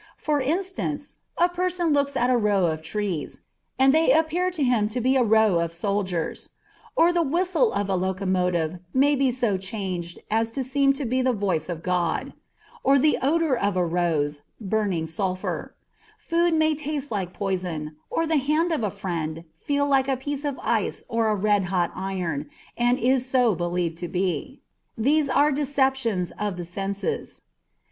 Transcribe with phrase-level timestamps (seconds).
[0.17, 3.41] For instance, a person looks at a row of trees,
[3.77, 6.49] and they appear to him to be a row of soldiers;
[6.95, 11.21] or the whistle of a locomotive may be so changed as to seem to be
[11.21, 12.33] the voice of God;
[12.83, 15.75] or the odor of a rose, burning sulphur;
[16.17, 20.43] food may taste like poison, or the hand of a friend feel like a piece
[20.43, 24.63] of ice or a red hot iron, and is so believed to be.
[24.97, 27.43] These are deceptions of the senses.